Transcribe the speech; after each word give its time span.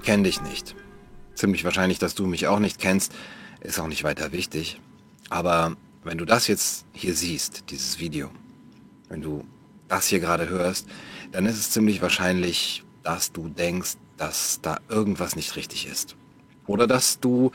Ich 0.00 0.06
kenne 0.06 0.22
dich 0.22 0.40
nicht. 0.40 0.74
Ziemlich 1.34 1.62
wahrscheinlich, 1.62 1.98
dass 1.98 2.14
du 2.14 2.24
mich 2.24 2.46
auch 2.46 2.58
nicht 2.58 2.78
kennst, 2.78 3.12
ist 3.60 3.78
auch 3.78 3.86
nicht 3.86 4.02
weiter 4.02 4.32
wichtig. 4.32 4.80
Aber 5.28 5.76
wenn 6.04 6.16
du 6.16 6.24
das 6.24 6.46
jetzt 6.48 6.86
hier 6.94 7.14
siehst, 7.14 7.64
dieses 7.68 7.98
Video, 7.98 8.30
wenn 9.10 9.20
du 9.20 9.44
das 9.88 10.06
hier 10.06 10.18
gerade 10.18 10.48
hörst, 10.48 10.88
dann 11.32 11.44
ist 11.44 11.58
es 11.58 11.70
ziemlich 11.70 12.00
wahrscheinlich, 12.00 12.82
dass 13.02 13.30
du 13.32 13.50
denkst, 13.50 13.96
dass 14.16 14.60
da 14.62 14.78
irgendwas 14.88 15.36
nicht 15.36 15.54
richtig 15.54 15.86
ist. 15.86 16.16
Oder 16.66 16.86
dass 16.86 17.20
du 17.20 17.52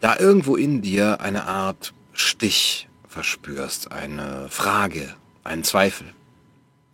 da 0.00 0.18
irgendwo 0.18 0.56
in 0.56 0.82
dir 0.82 1.22
eine 1.22 1.46
Art 1.46 1.94
Stich 2.12 2.90
verspürst, 3.08 3.90
eine 3.90 4.50
Frage, 4.50 5.16
einen 5.44 5.64
Zweifel. 5.64 6.12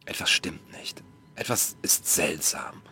Etwas 0.05 0.31
stimmt 0.31 0.71
nicht. 0.79 1.03
Etwas 1.35 1.75
ist 1.83 2.07
seltsam. 2.07 2.83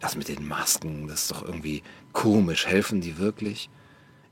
Das 0.00 0.16
mit 0.16 0.28
den 0.28 0.48
Masken, 0.48 1.06
das 1.06 1.22
ist 1.22 1.30
doch 1.30 1.44
irgendwie 1.44 1.82
komisch. 2.12 2.66
Helfen 2.66 3.00
die 3.00 3.18
wirklich? 3.18 3.70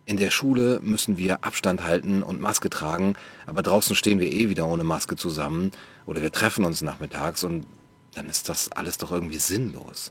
In 0.07 0.17
der 0.17 0.31
Schule 0.31 0.81
müssen 0.83 1.19
wir 1.19 1.45
Abstand 1.45 1.85
halten 1.85 2.23
und 2.23 2.41
Maske 2.41 2.71
tragen, 2.71 3.15
aber 3.47 3.63
draußen 3.63 3.95
stehen 3.95 4.21
wir 4.21 4.33
eh 4.33 4.49
wieder 4.49 4.67
ohne 4.67 4.83
Maske 4.83 5.17
zusammen 5.17 5.71
oder 6.07 6.23
wir 6.23 6.33
treffen 6.33 6.65
uns 6.65 6.81
nachmittags 6.81 7.45
und 7.45 7.67
dann 8.15 8.27
ist 8.31 8.49
das 8.49 8.73
alles 8.73 8.97
doch 8.97 9.13
irgendwie 9.13 9.39
sinnlos. 9.39 10.11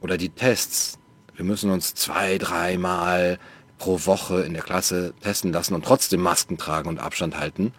Oder 0.00 0.16
die 0.16 0.28
Tests. 0.28 1.00
Wir 1.34 1.44
müssen 1.44 1.70
uns 1.70 1.94
zwei, 1.94 2.38
dreimal 2.38 3.40
pro 3.78 4.06
Woche 4.06 4.42
in 4.42 4.54
der 4.54 4.62
Klasse 4.62 5.12
testen 5.20 5.52
lassen 5.52 5.74
und 5.74 5.84
trotzdem 5.84 6.20
Masken 6.20 6.56
tragen 6.56 6.88
und 6.88 7.00
Abstand 7.00 7.36
halten. 7.38 7.72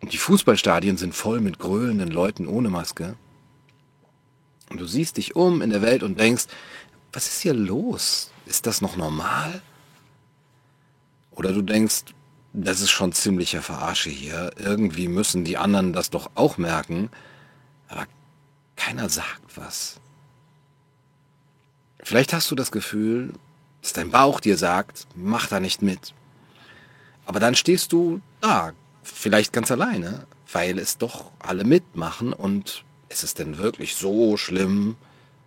Und 0.00 0.12
die 0.12 0.18
Fußballstadien 0.18 0.98
sind 0.98 1.14
voll 1.14 1.40
mit 1.40 1.58
grölenden 1.58 2.10
Leuten 2.10 2.46
ohne 2.46 2.68
Maske. 2.68 3.16
Und 4.70 4.80
du 4.80 4.86
siehst 4.86 5.16
dich 5.16 5.36
um 5.36 5.62
in 5.62 5.70
der 5.70 5.82
Welt 5.82 6.02
und 6.02 6.18
denkst, 6.18 6.46
was 7.12 7.26
ist 7.26 7.40
hier 7.40 7.54
los? 7.54 8.30
Ist 8.46 8.66
das 8.66 8.80
noch 8.80 8.96
normal? 8.96 9.62
Oder 11.30 11.52
du 11.52 11.62
denkst, 11.62 12.04
das 12.52 12.80
ist 12.80 12.90
schon 12.90 13.12
ziemlicher 13.12 13.62
Verarsche 13.62 14.10
hier. 14.10 14.50
Irgendwie 14.56 15.08
müssen 15.08 15.44
die 15.44 15.56
anderen 15.56 15.92
das 15.92 16.10
doch 16.10 16.30
auch 16.34 16.58
merken. 16.58 17.10
Aber 17.88 18.06
keiner 18.76 19.08
sagt 19.08 19.56
was. 19.56 20.00
Vielleicht 22.02 22.32
hast 22.32 22.50
du 22.50 22.54
das 22.54 22.70
Gefühl, 22.70 23.32
dass 23.82 23.92
dein 23.92 24.10
Bauch 24.10 24.40
dir 24.40 24.56
sagt, 24.56 25.06
mach 25.14 25.46
da 25.46 25.60
nicht 25.60 25.82
mit. 25.82 26.14
Aber 27.26 27.40
dann 27.40 27.54
stehst 27.54 27.92
du 27.92 28.20
da, 28.40 28.72
vielleicht 29.02 29.52
ganz 29.52 29.70
alleine, 29.70 30.26
weil 30.50 30.78
es 30.78 30.98
doch 30.98 31.30
alle 31.38 31.64
mitmachen 31.64 32.32
und 32.32 32.84
ist 33.08 33.24
es 33.24 33.34
denn 33.34 33.58
wirklich 33.58 33.96
so 33.96 34.36
schlimm, 34.36 34.96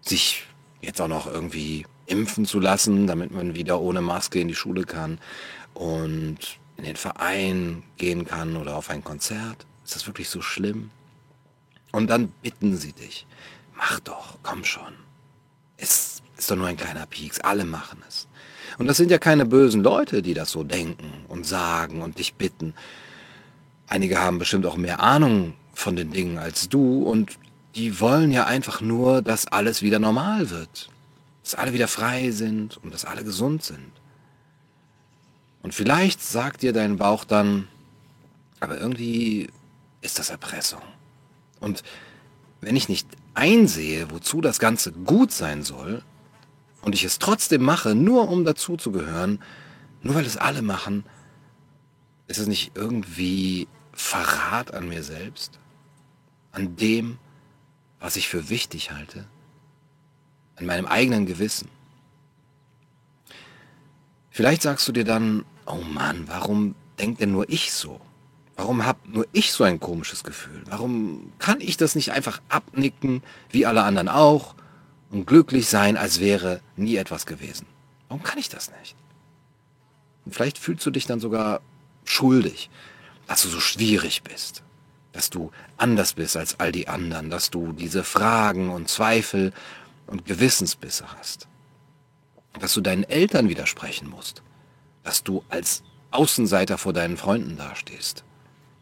sich 0.02 0.46
jetzt 0.82 1.00
auch 1.02 1.08
noch 1.08 1.28
irgendwie 1.28 1.86
impfen 2.08 2.46
zu 2.46 2.60
lassen, 2.60 3.08
damit 3.08 3.32
man 3.32 3.56
wieder 3.56 3.80
ohne 3.80 4.02
Maske 4.02 4.40
in 4.40 4.48
die 4.48 4.56
Schule 4.56 4.84
kann 4.84 5.20
und 5.74 6.38
in 6.78 6.84
den 6.84 6.96
Verein 6.96 7.84
gehen 7.98 8.26
kann 8.26 8.58
oder 8.58 8.76
auf 8.76 8.90
ein 8.90 9.04
Konzert? 9.04 9.66
Ist 9.86 9.96
das 9.96 10.08
wirklich 10.08 10.30
so 10.30 10.42
schlimm? 10.42 10.90
Und 11.92 12.10
dann 12.10 12.30
bitten 12.42 12.78
sie 12.78 12.94
dich, 12.94 13.28
mach 13.76 14.00
doch, 14.00 14.38
komm 14.44 14.64
schon. 14.64 14.94
Es 15.78 16.22
ist 16.38 16.50
doch 16.50 16.56
nur 16.56 16.68
ein 16.68 16.78
kleiner 16.78 17.06
Pieks, 17.06 17.40
alle 17.40 17.66
machen 17.66 18.02
es. 18.08 18.28
Und 18.78 18.88
das 18.88 18.98
sind 18.98 19.12
ja 19.12 19.18
keine 19.18 19.46
bösen 19.46 19.84
Leute, 19.84 20.22
die 20.22 20.34
das 20.34 20.52
so 20.52 20.64
denken 20.64 21.26
und 21.28 21.46
sagen 21.46 22.02
und 22.02 22.18
dich 22.18 22.36
bitten. 22.36 22.74
Einige 23.88 24.20
haben 24.20 24.40
bestimmt 24.40 24.66
auch 24.66 24.78
mehr 24.78 25.02
Ahnung 25.02 25.54
von 25.74 25.96
den 25.96 26.12
Dingen 26.12 26.38
als 26.38 26.70
du 26.70 27.04
und 27.04 27.38
die 27.76 28.00
wollen 28.00 28.32
ja 28.32 28.46
einfach 28.46 28.82
nur, 28.82 29.22
dass 29.22 29.48
alles 29.48 29.82
wieder 29.82 30.00
normal 30.00 30.50
wird. 30.50 30.90
Dass 31.44 31.56
alle 31.56 31.74
wieder 31.74 31.88
frei 31.88 32.32
sind 32.32 32.78
und 32.78 32.94
dass 32.94 33.06
alle 33.06 33.24
gesund 33.24 33.64
sind. 33.64 33.92
Und 35.64 35.74
vielleicht 35.74 36.22
sagt 36.22 36.62
dir 36.62 36.74
dein 36.74 36.98
Bauch 36.98 37.24
dann, 37.24 37.68
aber 38.60 38.80
irgendwie 38.80 39.50
ist 40.02 40.20
das 40.20 40.30
Erpressung. 40.30 40.82
Und 41.60 41.84
wenn 42.60 42.76
ich 42.76 42.90
nicht 42.90 43.08
einsehe, 43.34 44.12
wozu 44.12 44.42
das 44.42 44.60
Ganze 44.60 44.92
gut 44.92 45.32
sein 45.32 45.64
soll, 45.64 46.04
und 46.82 46.96
ich 46.96 47.04
es 47.04 47.20
trotzdem 47.20 47.62
mache, 47.62 47.96
nur 47.96 48.30
um 48.30 48.44
dazu 48.44 48.76
zu 48.76 48.92
gehören, 48.92 49.40
nur 50.02 50.16
weil 50.16 50.26
es 50.26 50.38
alle 50.38 50.62
machen, 50.62 51.04
ist 52.28 52.40
es 52.40 52.48
nicht 52.48 52.72
irgendwie 52.76 53.68
Verrat 53.94 54.74
an 54.74 54.90
mir 54.90 55.04
selbst? 55.04 55.60
An 56.52 56.76
dem, 56.76 57.20
was 58.02 58.18
ich 58.18 58.28
für 58.28 58.50
wichtig 58.50 58.92
halte, 58.92 59.26
an 60.58 60.66
meinem 60.66 60.88
eigenen 60.88 61.26
Gewissen. 61.26 61.70
Vielleicht 64.32 64.64
sagst 64.64 64.88
du 64.88 64.92
dir 64.92 65.06
dann, 65.06 65.46
oh 65.66 65.82
Mann, 65.82 66.28
warum 66.28 66.76
denkt 67.00 67.22
denn 67.22 67.32
nur 67.32 67.48
ich 67.48 67.72
so? 67.72 68.02
Warum 68.56 68.86
hab 68.86 69.08
nur 69.08 69.26
ich 69.32 69.54
so 69.54 69.64
ein 69.64 69.80
komisches 69.80 70.24
Gefühl? 70.24 70.64
Warum 70.66 71.32
kann 71.40 71.62
ich 71.62 71.78
das 71.78 71.96
nicht 71.96 72.12
einfach 72.12 72.42
abnicken, 72.50 73.24
wie 73.50 73.66
alle 73.66 73.84
anderen 73.84 74.10
auch, 74.10 74.56
und 75.10 75.26
glücklich 75.26 75.68
sein, 75.68 75.98
als 75.98 76.20
wäre 76.20 76.62
nie 76.76 76.96
etwas 76.96 77.26
gewesen? 77.26 77.68
Warum 78.08 78.24
kann 78.24 78.40
ich 78.40 78.50
das 78.50 78.72
nicht? 78.80 78.96
Und 80.26 80.34
vielleicht 80.34 80.58
fühlst 80.58 80.86
du 80.86 80.92
dich 80.92 81.06
dann 81.06 81.20
sogar 81.20 81.62
schuldig, 82.04 82.70
dass 83.28 83.44
du 83.44 83.50
so 83.50 83.60
schwierig 83.60 84.24
bist 84.24 84.64
dass 85.12 85.30
du 85.30 85.52
anders 85.78 86.14
bist 86.14 86.38
als 86.38 86.60
all 86.60 86.72
die 86.72 86.88
anderen, 86.88 87.30
dass 87.30 87.50
du 87.50 87.74
diese 87.74 88.04
Fragen 88.04 88.70
und 88.70 88.90
Zweifel 88.90 89.54
und 90.08 90.26
Gewissensbisse 90.26 91.06
hast, 91.18 91.48
dass 92.60 92.74
du 92.74 92.82
deinen 92.82 93.04
Eltern 93.04 93.50
widersprechen 93.50 94.10
musst, 94.10 94.42
dass 95.04 95.24
du 95.24 95.44
als 95.50 95.84
Außenseiter 96.12 96.78
vor 96.78 96.94
deinen 96.94 97.18
Freunden 97.18 97.58
dastehst, 97.58 98.24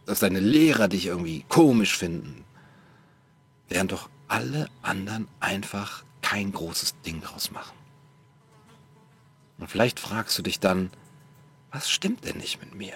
dass 0.05 0.19
deine 0.19 0.39
Lehrer 0.39 0.87
dich 0.87 1.05
irgendwie 1.05 1.45
komisch 1.49 1.97
finden, 1.97 2.43
während 3.67 3.91
doch 3.91 4.09
alle 4.27 4.69
anderen 4.81 5.27
einfach 5.39 6.03
kein 6.21 6.51
großes 6.51 7.01
Ding 7.01 7.21
draus 7.21 7.51
machen. 7.51 7.77
Und 9.59 9.69
vielleicht 9.69 9.99
fragst 9.99 10.37
du 10.37 10.41
dich 10.41 10.59
dann, 10.59 10.89
was 11.71 11.89
stimmt 11.89 12.25
denn 12.25 12.37
nicht 12.37 12.59
mit 12.61 12.73
mir? 12.73 12.93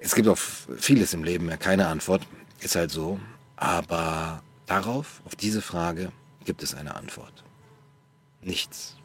Es 0.00 0.14
gibt 0.14 0.28
auf 0.28 0.66
vieles 0.78 1.12
im 1.12 1.24
Leben 1.24 1.48
ja 1.48 1.56
keine 1.58 1.86
Antwort, 1.86 2.26
ist 2.60 2.74
halt 2.74 2.90
so. 2.90 3.20
Aber 3.56 4.42
darauf, 4.66 5.20
auf 5.26 5.36
diese 5.36 5.60
Frage, 5.60 6.10
gibt 6.44 6.62
es 6.62 6.74
eine 6.74 6.96
Antwort. 6.96 7.44
Nichts. 8.40 8.96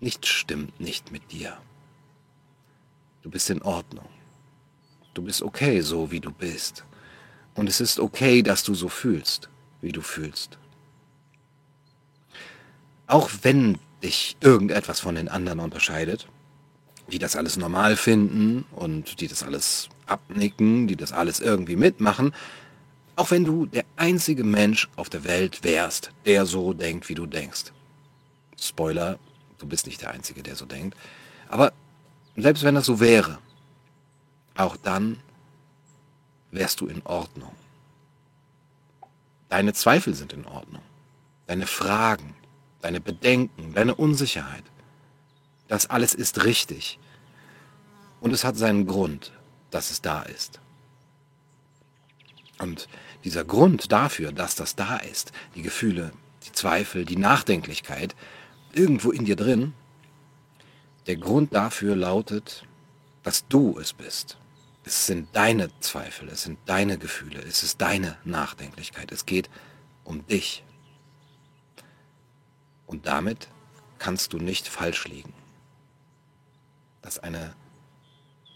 Nichts 0.00 0.28
stimmt 0.28 0.80
nicht 0.80 1.12
mit 1.12 1.30
dir. 1.30 1.56
Du 3.22 3.30
bist 3.30 3.48
in 3.50 3.62
Ordnung. 3.62 4.08
Du 5.14 5.22
bist 5.22 5.42
okay 5.42 5.80
so, 5.80 6.10
wie 6.10 6.18
du 6.18 6.32
bist. 6.32 6.84
Und 7.54 7.68
es 7.68 7.80
ist 7.80 8.00
okay, 8.00 8.42
dass 8.42 8.64
du 8.64 8.74
so 8.74 8.88
fühlst, 8.88 9.48
wie 9.80 9.92
du 9.92 10.00
fühlst. 10.00 10.58
Auch 13.06 13.30
wenn 13.42 13.78
dich 14.02 14.36
irgendetwas 14.40 14.98
von 14.98 15.14
den 15.14 15.28
anderen 15.28 15.60
unterscheidet, 15.60 16.26
die 17.12 17.18
das 17.18 17.36
alles 17.36 17.56
normal 17.56 17.96
finden 17.96 18.64
und 18.72 19.20
die 19.20 19.28
das 19.28 19.42
alles 19.42 19.88
abnicken, 20.06 20.86
die 20.88 20.96
das 20.96 21.12
alles 21.12 21.40
irgendwie 21.40 21.76
mitmachen, 21.76 22.34
auch 23.16 23.30
wenn 23.30 23.44
du 23.44 23.66
der 23.66 23.84
einzige 23.96 24.44
Mensch 24.44 24.88
auf 24.96 25.10
der 25.10 25.24
Welt 25.24 25.62
wärst, 25.62 26.10
der 26.24 26.46
so 26.46 26.72
denkt, 26.72 27.08
wie 27.08 27.14
du 27.14 27.26
denkst. 27.26 27.72
Spoiler, 28.58 29.18
du 29.58 29.66
bist 29.66 29.86
nicht 29.86 30.00
der 30.00 30.10
Einzige, 30.10 30.42
der 30.42 30.56
so 30.56 30.64
denkt. 30.64 30.96
Aber 31.48 31.72
selbst 32.36 32.62
wenn 32.62 32.74
das 32.74 32.86
so 32.86 33.00
wäre, 33.00 33.38
auch 34.56 34.76
dann 34.76 35.18
wärst 36.50 36.80
du 36.80 36.86
in 36.86 37.02
Ordnung. 37.04 37.52
Deine 39.50 39.74
Zweifel 39.74 40.14
sind 40.14 40.32
in 40.32 40.46
Ordnung. 40.46 40.82
Deine 41.46 41.66
Fragen, 41.66 42.34
deine 42.80 43.00
Bedenken, 43.00 43.74
deine 43.74 43.94
Unsicherheit. 43.94 44.64
Das 45.72 45.86
alles 45.86 46.12
ist 46.12 46.44
richtig. 46.44 46.98
Und 48.20 48.34
es 48.34 48.44
hat 48.44 48.58
seinen 48.58 48.86
Grund, 48.86 49.32
dass 49.70 49.90
es 49.90 50.02
da 50.02 50.20
ist. 50.20 50.60
Und 52.58 52.90
dieser 53.24 53.42
Grund 53.46 53.90
dafür, 53.90 54.32
dass 54.32 54.54
das 54.54 54.76
da 54.76 54.98
ist, 54.98 55.32
die 55.54 55.62
Gefühle, 55.62 56.12
die 56.44 56.52
Zweifel, 56.52 57.06
die 57.06 57.16
Nachdenklichkeit, 57.16 58.14
irgendwo 58.74 59.12
in 59.12 59.24
dir 59.24 59.34
drin, 59.34 59.72
der 61.06 61.16
Grund 61.16 61.54
dafür 61.54 61.96
lautet, 61.96 62.66
dass 63.22 63.48
du 63.48 63.78
es 63.78 63.94
bist. 63.94 64.36
Es 64.84 65.06
sind 65.06 65.34
deine 65.34 65.70
Zweifel, 65.80 66.28
es 66.28 66.42
sind 66.42 66.58
deine 66.66 66.98
Gefühle, 66.98 67.40
es 67.40 67.62
ist 67.62 67.80
deine 67.80 68.18
Nachdenklichkeit. 68.24 69.10
Es 69.10 69.24
geht 69.24 69.48
um 70.04 70.26
dich. 70.26 70.64
Und 72.84 73.06
damit 73.06 73.48
kannst 73.98 74.34
du 74.34 74.36
nicht 74.36 74.68
falsch 74.68 75.06
liegen. 75.06 75.32
Das 77.02 77.16
ist 77.16 77.24
eine 77.24 77.54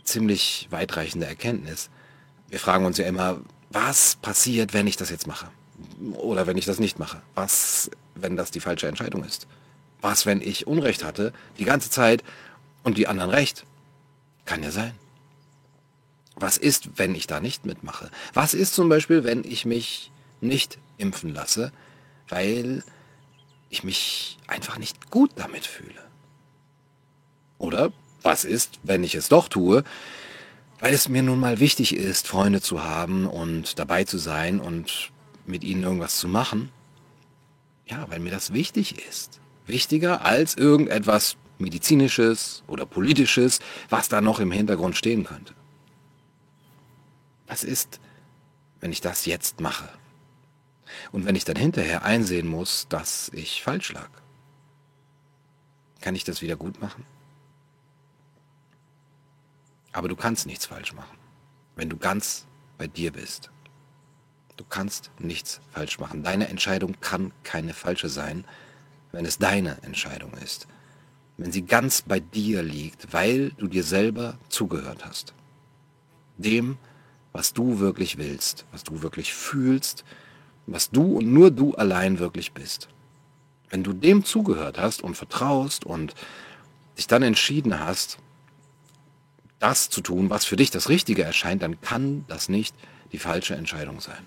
ziemlich 0.05 0.69
weitreichende 0.71 1.27
Erkenntnis. 1.27 1.91
Wir 2.49 2.61
fragen 2.61 2.87
uns 2.87 2.99
ja 2.99 3.07
immer, 3.07 3.41
was 3.71 4.17
passiert, 4.17 4.73
wenn 4.73 4.87
ich 4.87 4.97
das 4.97 5.11
jetzt 5.11 5.27
mache? 5.27 5.51
oder 6.13 6.47
wenn 6.47 6.57
ich 6.57 6.65
das 6.65 6.79
nicht 6.79 6.99
mache? 6.99 7.23
Was, 7.35 7.91
wenn 8.15 8.37
das 8.37 8.51
die 8.51 8.61
falsche 8.61 8.89
Entscheidung 8.89 9.25
ist? 9.25 9.47
Was, 10.01 10.27
wenn 10.27 10.41
ich 10.41 10.67
Unrecht 10.67 11.05
hatte 11.05 11.33
die 11.59 11.65
ganze 11.65 11.91
Zeit 11.91 12.23
und 12.83 12.99
die 12.99 13.09
anderen 13.09 13.31
Recht? 13.31 13.65
Kann 14.45 14.63
ja 14.63 14.71
sein. 14.71 14.93
Was 16.37 16.59
ist, 16.59 16.99
wenn 16.99 17.15
ich 17.15 17.27
da 17.27 17.41
nicht 17.41 17.65
mitmache? 17.65 18.11
Was 18.35 18.55
ist 18.55 18.75
zum 18.75 18.89
Beispiel, 18.89 19.25
wenn 19.25 19.43
ich 19.45 19.65
mich 19.65 20.13
nicht 20.41 20.79
impfen 20.99 21.35
lasse, 21.35 21.73
weil 22.29 22.85
ich 23.71 23.85
mich 23.85 24.39
einfach 24.47 24.79
nicht 24.79 25.11
gut 25.11 25.31
damit 25.37 25.67
fühle? 25.67 26.05
Oder 27.59 27.91
was 28.23 28.45
ist, 28.45 28.81
wenn 28.83 29.05
ich 29.05 29.15
es 29.15 29.29
doch 29.29 29.49
tue, 29.49 29.85
weil 30.81 30.93
es 30.93 31.09
mir 31.09 31.23
nun 31.23 31.41
mal 31.41 31.61
wichtig 31.61 31.95
ist, 31.95 32.29
Freunde 32.29 32.61
zu 32.61 32.85
haben 32.85 33.27
und 33.27 33.79
dabei 33.79 34.05
zu 34.05 34.19
sein 34.19 34.61
und 34.61 35.11
mit 35.47 35.65
ihnen 35.65 35.83
irgendwas 35.83 36.19
zu 36.19 36.29
machen? 36.29 36.71
Ja, 37.87 38.07
weil 38.11 38.19
mir 38.19 38.31
das 38.31 38.53
wichtig 38.53 39.07
ist. 39.09 39.41
Wichtiger 39.67 40.25
als 40.25 40.57
irgendetwas 40.57 41.37
medizinisches 41.59 42.63
oder 42.67 42.85
politisches, 42.85 43.61
was 43.89 44.09
da 44.09 44.21
noch 44.21 44.41
im 44.41 44.51
Hintergrund 44.51 44.97
stehen 44.97 45.25
könnte. 45.25 45.55
Was 47.47 47.65
ist, 47.65 48.01
wenn 48.81 48.93
ich 48.93 49.01
das 49.01 49.25
jetzt 49.25 49.61
mache? 49.61 49.89
Und 51.13 51.25
wenn 51.25 51.37
ich 51.37 51.45
dann 51.45 51.57
hinterher 51.57 52.05
einsehen 52.05 52.49
muss, 52.49 52.87
dass 52.89 53.31
ich 53.33 53.63
falsch 53.63 53.93
lag? 53.93 54.11
Kann 56.01 56.15
ich 56.15 56.25
das 56.25 56.43
wieder 56.43 56.57
gut 56.57 56.81
machen? 56.81 57.05
Aber 59.97 60.09
du 60.09 60.15
kannst 60.15 60.47
nichts 60.47 60.67
falsch 60.67 60.93
machen, 60.93 61.17
wenn 61.75 61.89
du 61.89 61.97
ganz 61.97 62.47
bei 62.77 62.87
dir 62.87 63.13
bist. 63.13 63.51
Du 64.59 64.65
kannst 64.69 65.11
nichts 65.19 65.63
falsch 65.71 65.99
machen. 65.99 66.23
Deine 66.23 66.49
Entscheidung 66.49 67.01
kann 67.01 67.33
keine 67.45 67.73
falsche 67.73 68.11
sein, 68.11 68.45
wenn 69.11 69.25
es 69.25 69.39
deine 69.39 69.83
Entscheidung 69.85 70.35
ist. 70.45 70.69
Wenn 71.39 71.51
sie 71.51 71.63
ganz 71.63 72.03
bei 72.03 72.21
dir 72.21 72.63
liegt, 72.63 73.15
weil 73.15 73.53
du 73.53 73.69
dir 73.69 73.83
selber 73.83 74.37
zugehört 74.51 75.07
hast. 75.07 75.33
Dem, 76.37 76.77
was 77.33 77.55
du 77.55 77.79
wirklich 77.79 78.19
willst, 78.19 78.67
was 78.73 78.85
du 78.85 79.01
wirklich 79.01 79.33
fühlst, 79.33 80.05
was 80.67 80.91
du 80.91 81.17
und 81.17 81.33
nur 81.33 81.51
du 81.51 81.75
allein 81.75 82.19
wirklich 82.19 82.53
bist. 82.53 82.89
Wenn 83.71 83.83
du 83.83 83.95
dem 83.95 84.27
zugehört 84.27 84.79
hast 84.79 85.01
und 85.01 85.17
vertraust 85.17 85.87
und 85.87 86.15
dich 86.99 87.07
dann 87.07 87.23
entschieden 87.23 87.81
hast, 87.81 88.19
das 89.59 89.89
zu 89.89 90.01
tun, 90.01 90.31
was 90.31 90.45
für 90.45 90.57
dich 90.57 90.71
das 90.71 90.89
Richtige 90.89 91.23
erscheint, 91.23 91.63
dann 91.63 91.81
kann 91.81 92.25
das 92.29 92.49
nicht 92.49 92.75
die 93.13 93.19
falsche 93.19 93.55
Entscheidung 93.55 94.01
sein. 94.01 94.27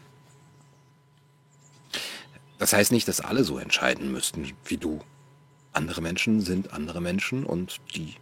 Das 2.57 2.73
heißt 2.73 2.91
nicht, 2.91 3.07
dass 3.07 3.21
alle 3.21 3.43
so 3.43 3.57
entscheiden 3.57 4.11
müssten 4.11 4.51
wie 4.65 4.77
du. 4.77 4.99
Andere 5.71 6.01
Menschen 6.01 6.41
sind 6.41 6.73
andere 6.73 6.99
Menschen 6.99 7.45
und 7.45 7.77
die 7.95 8.15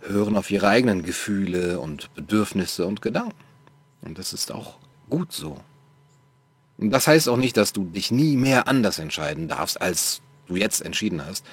hören 0.00 0.36
auf 0.36 0.50
ihre 0.50 0.68
eigenen 0.68 1.02
Gefühle 1.02 1.78
und 1.78 2.12
Bedürfnisse 2.14 2.86
und 2.86 3.02
Gedanken. 3.02 3.44
Und 4.00 4.18
das 4.18 4.32
ist 4.32 4.50
auch 4.50 4.78
gut 5.08 5.32
so. 5.32 5.60
Das 6.78 7.06
heißt 7.06 7.28
auch 7.28 7.36
nicht, 7.36 7.56
dass 7.56 7.72
du 7.72 7.84
dich 7.84 8.10
nie 8.10 8.36
mehr 8.36 8.66
anders 8.66 8.98
entscheiden 8.98 9.48
darfst, 9.48 9.80
als 9.80 10.22
du 10.46 10.56
jetzt 10.56 10.80
entschieden 10.80 11.24
hast. 11.24 11.44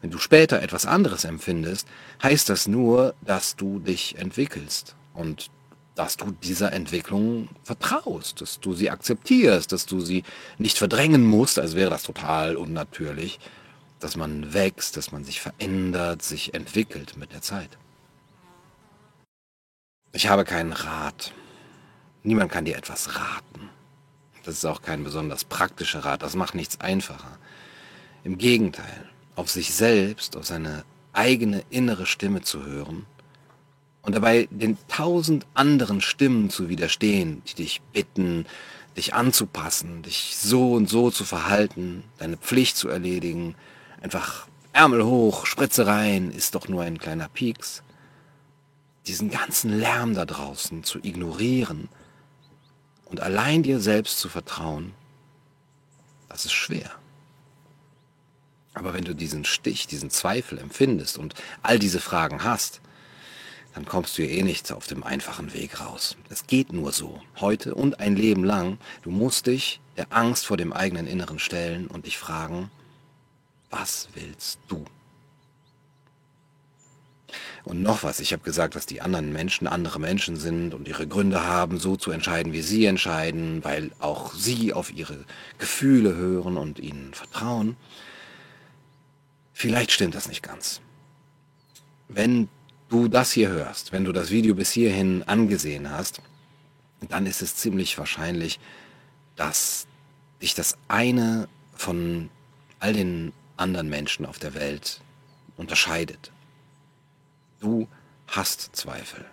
Wenn 0.00 0.10
du 0.10 0.18
später 0.18 0.62
etwas 0.62 0.86
anderes 0.86 1.24
empfindest, 1.24 1.88
heißt 2.22 2.48
das 2.48 2.68
nur, 2.68 3.14
dass 3.22 3.56
du 3.56 3.80
dich 3.80 4.16
entwickelst 4.16 4.94
und 5.14 5.50
dass 5.96 6.16
du 6.16 6.30
dieser 6.30 6.72
Entwicklung 6.72 7.48
vertraust, 7.64 8.40
dass 8.40 8.60
du 8.60 8.72
sie 8.72 8.90
akzeptierst, 8.90 9.72
dass 9.72 9.86
du 9.86 10.00
sie 10.00 10.22
nicht 10.56 10.78
verdrängen 10.78 11.26
musst, 11.26 11.58
als 11.58 11.74
wäre 11.74 11.90
das 11.90 12.04
total 12.04 12.56
unnatürlich, 12.56 13.40
dass 13.98 14.16
man 14.16 14.54
wächst, 14.54 14.96
dass 14.96 15.10
man 15.10 15.24
sich 15.24 15.40
verändert, 15.40 16.22
sich 16.22 16.54
entwickelt 16.54 17.16
mit 17.16 17.32
der 17.32 17.42
Zeit. 17.42 17.76
Ich 20.12 20.28
habe 20.28 20.44
keinen 20.44 20.72
Rat. 20.72 21.32
Niemand 22.22 22.52
kann 22.52 22.64
dir 22.64 22.76
etwas 22.76 23.16
raten. 23.16 23.68
Das 24.44 24.54
ist 24.54 24.64
auch 24.64 24.82
kein 24.82 25.02
besonders 25.02 25.44
praktischer 25.44 26.04
Rat, 26.04 26.22
das 26.22 26.36
macht 26.36 26.54
nichts 26.54 26.80
einfacher. 26.80 27.38
Im 28.22 28.38
Gegenteil, 28.38 29.08
auf 29.38 29.50
sich 29.50 29.72
selbst, 29.72 30.36
auf 30.36 30.46
seine 30.46 30.84
eigene 31.12 31.62
innere 31.70 32.06
Stimme 32.06 32.42
zu 32.42 32.66
hören 32.66 33.06
und 34.02 34.16
dabei 34.16 34.48
den 34.50 34.76
tausend 34.88 35.46
anderen 35.54 36.00
Stimmen 36.00 36.50
zu 36.50 36.68
widerstehen, 36.68 37.42
die 37.46 37.54
dich 37.54 37.80
bitten, 37.92 38.46
dich 38.96 39.14
anzupassen, 39.14 40.02
dich 40.02 40.36
so 40.36 40.72
und 40.72 40.88
so 40.88 41.10
zu 41.12 41.24
verhalten, 41.24 42.02
deine 42.18 42.36
Pflicht 42.36 42.76
zu 42.76 42.88
erledigen, 42.88 43.54
einfach 44.00 44.48
Ärmel 44.72 45.04
hoch, 45.04 45.46
Spritze 45.46 45.86
rein, 45.86 46.32
ist 46.32 46.56
doch 46.56 46.66
nur 46.68 46.82
ein 46.82 46.98
kleiner 46.98 47.28
Pieks. 47.28 47.84
Diesen 49.06 49.30
ganzen 49.30 49.78
Lärm 49.78 50.14
da 50.14 50.24
draußen 50.24 50.82
zu 50.82 50.98
ignorieren 50.98 51.88
und 53.04 53.20
allein 53.20 53.62
dir 53.62 53.78
selbst 53.78 54.18
zu 54.18 54.28
vertrauen, 54.28 54.94
das 56.28 56.44
ist 56.44 56.52
schwer. 56.52 56.90
Aber 58.74 58.94
wenn 58.94 59.04
du 59.04 59.14
diesen 59.14 59.44
Stich, 59.44 59.86
diesen 59.86 60.10
Zweifel 60.10 60.58
empfindest 60.58 61.18
und 61.18 61.34
all 61.62 61.78
diese 61.78 62.00
Fragen 62.00 62.44
hast, 62.44 62.80
dann 63.74 63.84
kommst 63.84 64.18
du 64.18 64.22
eh 64.22 64.42
nicht 64.42 64.72
auf 64.72 64.86
dem 64.86 65.04
einfachen 65.04 65.54
Weg 65.54 65.80
raus. 65.80 66.16
Es 66.30 66.46
geht 66.46 66.72
nur 66.72 66.92
so, 66.92 67.20
heute 67.38 67.74
und 67.74 68.00
ein 68.00 68.16
Leben 68.16 68.44
lang. 68.44 68.78
Du 69.02 69.10
musst 69.10 69.46
dich 69.46 69.80
der 69.96 70.06
Angst 70.10 70.46
vor 70.46 70.56
dem 70.56 70.72
eigenen 70.72 71.06
Inneren 71.06 71.38
stellen 71.38 71.86
und 71.86 72.06
dich 72.06 72.18
fragen, 72.18 72.70
was 73.70 74.08
willst 74.14 74.58
du? 74.68 74.84
Und 77.64 77.82
noch 77.82 78.02
was, 78.02 78.20
ich 78.20 78.32
habe 78.32 78.42
gesagt, 78.42 78.76
dass 78.76 78.86
die 78.86 79.02
anderen 79.02 79.32
Menschen 79.32 79.66
andere 79.66 80.00
Menschen 80.00 80.36
sind 80.36 80.72
und 80.72 80.88
ihre 80.88 81.06
Gründe 81.06 81.44
haben, 81.44 81.78
so 81.78 81.96
zu 81.96 82.10
entscheiden, 82.10 82.52
wie 82.52 82.62
sie 82.62 82.86
entscheiden, 82.86 83.62
weil 83.62 83.90
auch 83.98 84.32
sie 84.32 84.72
auf 84.72 84.92
ihre 84.92 85.24
Gefühle 85.58 86.14
hören 86.14 86.56
und 86.56 86.78
ihnen 86.78 87.12
vertrauen. 87.12 87.76
Vielleicht 89.58 89.90
stimmt 89.90 90.14
das 90.14 90.28
nicht 90.28 90.44
ganz. 90.44 90.80
Wenn 92.06 92.48
du 92.88 93.08
das 93.08 93.32
hier 93.32 93.48
hörst, 93.48 93.90
wenn 93.90 94.04
du 94.04 94.12
das 94.12 94.30
Video 94.30 94.54
bis 94.54 94.70
hierhin 94.70 95.24
angesehen 95.24 95.90
hast, 95.90 96.22
dann 97.08 97.26
ist 97.26 97.42
es 97.42 97.56
ziemlich 97.56 97.98
wahrscheinlich, 97.98 98.60
dass 99.34 99.88
dich 100.40 100.54
das 100.54 100.78
eine 100.86 101.48
von 101.74 102.30
all 102.78 102.92
den 102.92 103.32
anderen 103.56 103.88
Menschen 103.88 104.26
auf 104.26 104.38
der 104.38 104.54
Welt 104.54 105.00
unterscheidet. 105.56 106.30
Du 107.58 107.88
hast 108.28 108.76
Zweifel. 108.76 109.24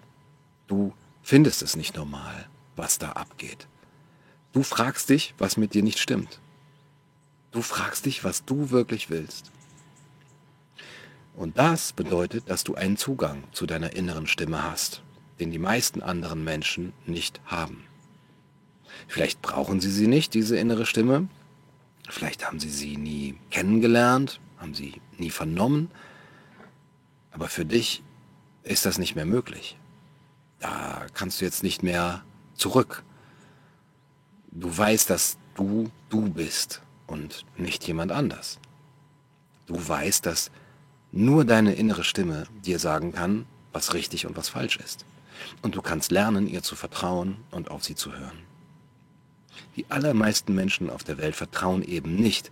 Du 0.65 0.95
findest 1.21 1.61
es 1.61 1.75
nicht 1.75 1.95
normal, 1.95 2.49
was 2.75 2.97
da 2.97 3.11
abgeht. 3.11 3.67
Du 4.53 4.63
fragst 4.63 5.09
dich, 5.09 5.35
was 5.37 5.55
mit 5.55 5.75
dir 5.75 5.83
nicht 5.83 5.99
stimmt. 5.99 6.39
Du 7.51 7.61
fragst 7.61 8.07
dich, 8.07 8.23
was 8.23 8.43
du 8.43 8.71
wirklich 8.71 9.11
willst. 9.11 9.51
Und 11.35 11.57
das 11.57 11.91
bedeutet, 11.91 12.49
dass 12.49 12.63
du 12.63 12.75
einen 12.75 12.97
Zugang 12.97 13.43
zu 13.51 13.65
deiner 13.65 13.93
inneren 13.93 14.27
Stimme 14.27 14.63
hast, 14.63 15.03
den 15.39 15.51
die 15.51 15.59
meisten 15.59 16.01
anderen 16.01 16.43
Menschen 16.43 16.93
nicht 17.05 17.41
haben. 17.45 17.83
Vielleicht 19.07 19.41
brauchen 19.41 19.81
sie 19.81 19.91
sie 19.91 20.07
nicht, 20.07 20.33
diese 20.33 20.57
innere 20.57 20.85
Stimme. 20.85 21.27
Vielleicht 22.09 22.47
haben 22.47 22.59
sie 22.59 22.69
sie 22.69 22.95
nie 22.95 23.35
kennengelernt, 23.51 24.39
haben 24.57 24.73
sie 24.73 25.01
nie 25.17 25.29
vernommen. 25.29 25.91
Aber 27.31 27.49
für 27.49 27.65
dich 27.65 28.01
ist 28.63 28.85
das 28.85 28.97
nicht 28.97 29.15
mehr 29.15 29.25
möglich. 29.25 29.77
Da 30.59 31.05
kannst 31.13 31.41
du 31.41 31.45
jetzt 31.45 31.63
nicht 31.63 31.83
mehr 31.83 32.23
zurück. 32.55 33.03
Du 34.51 34.75
weißt, 34.75 35.09
dass 35.09 35.37
du 35.55 35.91
du 36.07 36.29
bist 36.29 36.81
und 37.07 37.45
nicht 37.57 37.85
jemand 37.85 38.13
anders. 38.13 38.59
Du 39.65 39.75
weißt, 39.75 40.25
dass 40.25 40.49
nur 41.15 41.45
deine 41.45 41.73
innere 41.73 42.03
Stimme 42.03 42.45
dir 42.65 42.77
sagen 42.77 43.13
kann, 43.13 43.45
was 43.71 43.93
richtig 43.93 44.27
und 44.27 44.35
was 44.37 44.49
falsch 44.49 44.77
ist. 44.77 45.05
Und 45.61 45.75
du 45.75 45.81
kannst 45.81 46.11
lernen, 46.11 46.47
ihr 46.47 46.61
zu 46.61 46.75
vertrauen 46.75 47.37
und 47.51 47.71
auf 47.71 47.83
sie 47.83 47.95
zu 47.95 48.13
hören. 48.13 48.43
Die 49.75 49.89
allermeisten 49.89 50.53
Menschen 50.53 50.89
auf 50.89 51.03
der 51.03 51.17
Welt 51.17 51.35
vertrauen 51.35 51.83
eben 51.83 52.15
nicht 52.15 52.51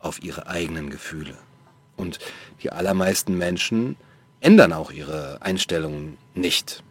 auf 0.00 0.22
ihre 0.22 0.48
eigenen 0.48 0.90
Gefühle. 0.90 1.36
Und 1.96 2.18
die 2.62 2.72
allermeisten 2.72 3.38
Menschen 3.38 3.96
ändern 4.40 4.72
auch 4.72 4.90
ihre 4.90 5.40
Einstellungen 5.42 6.18
nicht. 6.34 6.82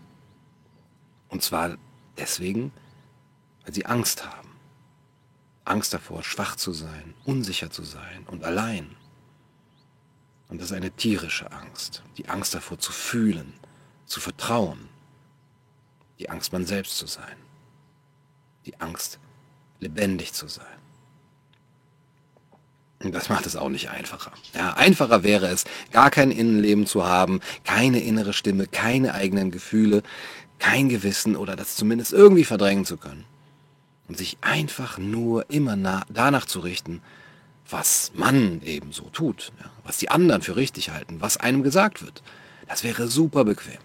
Und 1.27 1.43
zwar 1.43 1.77
deswegen, 2.17 2.71
weil 3.63 3.73
sie 3.73 3.85
Angst 3.85 4.25
haben. 4.25 4.49
Angst 5.65 5.93
davor, 5.93 6.23
schwach 6.23 6.55
zu 6.55 6.71
sein, 6.71 7.13
unsicher 7.25 7.69
zu 7.69 7.83
sein 7.83 8.25
und 8.27 8.43
allein. 8.43 8.95
Und 10.49 10.59
das 10.59 10.71
ist 10.71 10.75
eine 10.75 10.91
tierische 10.91 11.51
Angst. 11.51 12.03
Die 12.17 12.27
Angst 12.27 12.53
davor 12.53 12.79
zu 12.79 12.91
fühlen, 12.91 13.53
zu 14.05 14.19
vertrauen. 14.19 14.89
Die 16.17 16.29
Angst, 16.29 16.51
man 16.51 16.65
selbst 16.65 16.97
zu 16.97 17.07
sein. 17.07 17.37
Die 18.65 18.79
Angst, 18.81 19.19
lebendig 19.79 20.33
zu 20.33 20.47
sein. 20.47 20.65
Das 22.99 23.29
macht 23.29 23.45
es 23.45 23.55
auch 23.55 23.69
nicht 23.69 23.89
einfacher. 23.89 24.33
Ja, 24.53 24.73
einfacher 24.73 25.23
wäre 25.23 25.47
es, 25.47 25.63
gar 25.91 26.11
kein 26.11 26.31
Innenleben 26.31 26.85
zu 26.85 27.05
haben, 27.05 27.39
keine 27.63 28.01
innere 28.01 28.33
Stimme, 28.33 28.67
keine 28.67 29.13
eigenen 29.13 29.51
Gefühle, 29.51 30.03
kein 30.57 30.89
Gewissen 30.89 31.37
oder 31.37 31.55
das 31.55 31.77
zumindest 31.77 32.11
irgendwie 32.11 32.43
verdrängen 32.43 32.83
zu 32.83 32.97
können. 32.97 33.23
Und 34.09 34.17
sich 34.17 34.37
einfach 34.41 34.97
nur 34.97 35.49
immer 35.49 35.77
danach 36.09 36.45
zu 36.45 36.59
richten, 36.59 37.01
was 37.69 38.11
man 38.15 38.61
eben 38.61 38.91
so 38.91 39.09
tut, 39.09 39.51
ja, 39.59 39.69
was 39.83 39.97
die 39.97 40.09
anderen 40.09 40.41
für 40.41 40.55
richtig 40.55 40.89
halten, 40.89 41.21
was 41.21 41.37
einem 41.37 41.63
gesagt 41.63 42.01
wird. 42.01 42.23
Das 42.67 42.83
wäre 42.83 43.07
super 43.07 43.45
bequem. 43.45 43.79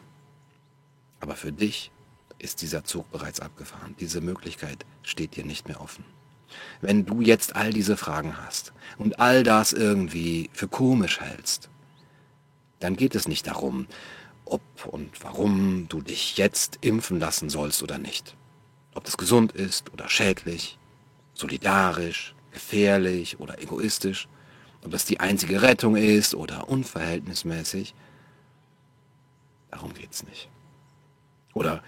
Aber 1.20 1.36
für 1.36 1.52
dich 1.52 1.90
ist 2.38 2.62
dieser 2.62 2.84
Zug 2.84 3.10
bereits 3.10 3.40
abgefahren. 3.40 3.94
Diese 4.00 4.20
Möglichkeit 4.20 4.84
steht 5.02 5.36
dir 5.36 5.44
nicht 5.44 5.68
mehr 5.68 5.80
offen. 5.80 6.04
Wenn 6.80 7.06
du 7.06 7.20
jetzt 7.20 7.56
all 7.56 7.72
diese 7.72 7.96
Fragen 7.96 8.36
hast 8.38 8.72
und 8.98 9.18
all 9.18 9.42
das 9.42 9.72
irgendwie 9.72 10.50
für 10.52 10.68
komisch 10.68 11.20
hältst, 11.20 11.70
dann 12.80 12.96
geht 12.96 13.14
es 13.14 13.26
nicht 13.26 13.46
darum, 13.46 13.86
ob 14.44 14.62
und 14.86 15.24
warum 15.24 15.88
du 15.88 16.02
dich 16.02 16.36
jetzt 16.36 16.78
impfen 16.82 17.18
lassen 17.18 17.48
sollst 17.48 17.82
oder 17.82 17.98
nicht. 17.98 18.36
Ob 18.94 19.04
das 19.04 19.16
gesund 19.16 19.52
ist 19.52 19.92
oder 19.92 20.08
schädlich, 20.08 20.78
solidarisch, 21.32 22.33
gefährlich 22.54 23.38
oder 23.38 23.60
egoistisch, 23.60 24.28
ob 24.82 24.90
das 24.92 25.04
die 25.04 25.20
einzige 25.20 25.60
Rettung 25.60 25.96
ist 25.96 26.34
oder 26.34 26.68
unverhältnismäßig. 26.68 27.94
Darum 29.70 29.92
geht 29.92 30.12
es 30.12 30.24
nicht. 30.24 30.48
Oder 31.52 31.82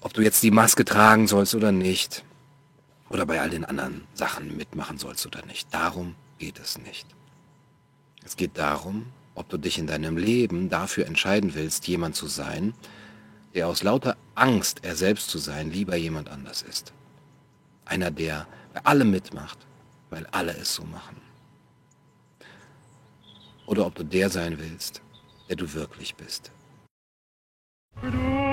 ob 0.00 0.14
du 0.14 0.22
jetzt 0.22 0.42
die 0.42 0.50
Maske 0.50 0.84
tragen 0.84 1.26
sollst 1.26 1.54
oder 1.54 1.72
nicht. 1.72 2.24
Oder 3.10 3.26
bei 3.26 3.40
all 3.40 3.50
den 3.50 3.64
anderen 3.64 4.06
Sachen 4.14 4.56
mitmachen 4.56 4.98
sollst 4.98 5.26
oder 5.26 5.44
nicht. 5.46 5.72
Darum 5.74 6.14
geht 6.38 6.58
es 6.58 6.78
nicht. 6.78 7.06
Es 8.24 8.36
geht 8.36 8.56
darum, 8.58 9.06
ob 9.34 9.48
du 9.48 9.56
dich 9.56 9.78
in 9.78 9.86
deinem 9.86 10.16
Leben 10.16 10.68
dafür 10.68 11.06
entscheiden 11.06 11.54
willst, 11.54 11.88
jemand 11.88 12.16
zu 12.16 12.26
sein, 12.26 12.74
der 13.54 13.68
aus 13.68 13.82
lauter 13.82 14.16
Angst, 14.34 14.80
er 14.84 14.94
selbst 14.94 15.30
zu 15.30 15.38
sein, 15.38 15.70
lieber 15.70 15.96
jemand 15.96 16.28
anders 16.28 16.62
ist. 16.62 16.92
Einer, 17.84 18.10
der 18.10 18.46
bei 18.74 18.84
allem 18.84 19.10
mitmacht, 19.10 19.67
weil 20.10 20.26
alle 20.26 20.52
es 20.52 20.74
so 20.74 20.84
machen. 20.84 21.20
Oder 23.66 23.86
ob 23.86 23.94
du 23.94 24.04
der 24.04 24.30
sein 24.30 24.58
willst, 24.58 25.02
der 25.48 25.56
du 25.56 25.72
wirklich 25.74 26.14
bist. 26.14 26.50
Du, 28.00 28.47